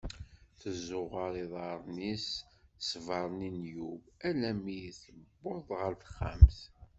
Teẓuɣer 0.59 1.33
iḍaren-is 1.43 2.27
s 2.39 2.43
sber-nni 2.89 3.49
n 3.57 3.59
Yub 3.73 4.03
alammi 4.27 4.77
i 4.89 4.91
tewweḍ 5.01 5.67
ɣer 5.79 5.91
texxamt. 6.01 6.57